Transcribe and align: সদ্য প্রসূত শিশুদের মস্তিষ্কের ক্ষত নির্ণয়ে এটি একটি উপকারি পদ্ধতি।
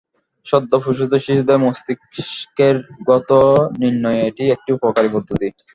সদ্য 0.45 0.71
প্রসূত 0.83 1.11
শিশুদের 1.17 1.57
মস্তিষ্কের 1.63 2.75
ক্ষত 2.99 3.29
নির্ণয়ে 3.81 4.21
এটি 4.29 4.43
একটি 4.55 4.69
উপকারি 4.77 5.09
পদ্ধতি। 5.13 5.47